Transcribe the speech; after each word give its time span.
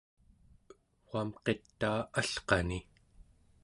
uamqitaa 1.11 1.97
alqani 2.19 2.79